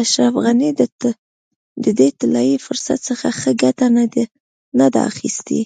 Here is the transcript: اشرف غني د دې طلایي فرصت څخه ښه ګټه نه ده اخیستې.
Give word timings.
اشرف 0.00 0.34
غني 0.44 0.70
د 1.84 1.86
دې 1.98 2.08
طلایي 2.18 2.56
فرصت 2.66 2.98
څخه 3.08 3.28
ښه 3.38 3.50
ګټه 3.62 3.86
نه 4.78 4.86
ده 4.92 5.00
اخیستې. 5.10 5.60